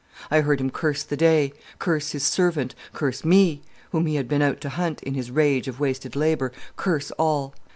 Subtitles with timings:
[0.31, 3.61] I heard him curse the day, curse his servant, curse me,
[3.91, 7.53] whom he had been out to hunt, in his rage of wasted labour, curse all.